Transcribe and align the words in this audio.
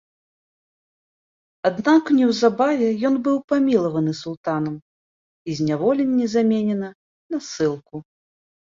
Аднак 1.69 2.03
неўзабаве 2.21 2.89
ён 3.11 3.21
быў 3.29 3.37
памілаваны 3.55 4.13
султанам 4.23 4.75
і 5.47 5.51
зняволенне 5.61 6.25
заменена 6.37 6.89
на 7.37 7.49
ссылку. 7.53 7.95